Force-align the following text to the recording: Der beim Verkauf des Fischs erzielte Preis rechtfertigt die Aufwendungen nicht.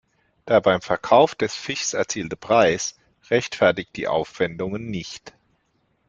Der 0.47 0.61
beim 0.61 0.81
Verkauf 0.81 1.35
des 1.35 1.53
Fischs 1.53 1.93
erzielte 1.93 2.35
Preis 2.35 2.95
rechtfertigt 3.29 3.95
die 3.97 4.07
Aufwendungen 4.07 4.87
nicht. 4.89 5.33